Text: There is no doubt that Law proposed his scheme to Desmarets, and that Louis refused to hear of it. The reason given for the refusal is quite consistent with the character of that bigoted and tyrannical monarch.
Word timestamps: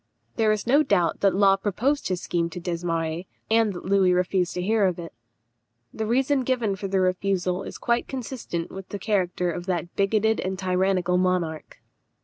There 0.35 0.51
is 0.51 0.65
no 0.65 0.81
doubt 0.81 1.19
that 1.19 1.35
Law 1.35 1.57
proposed 1.57 2.07
his 2.07 2.23
scheme 2.23 2.49
to 2.49 2.59
Desmarets, 2.59 3.27
and 3.51 3.71
that 3.71 3.85
Louis 3.85 4.13
refused 4.13 4.55
to 4.55 4.61
hear 4.63 4.85
of 4.87 4.97
it. 4.97 5.13
The 5.93 6.07
reason 6.07 6.41
given 6.43 6.75
for 6.75 6.87
the 6.87 6.99
refusal 6.99 7.61
is 7.61 7.77
quite 7.77 8.07
consistent 8.07 8.71
with 8.71 8.89
the 8.89 8.97
character 8.97 9.51
of 9.51 9.67
that 9.67 9.95
bigoted 9.95 10.39
and 10.39 10.57
tyrannical 10.57 11.19
monarch. 11.19 11.83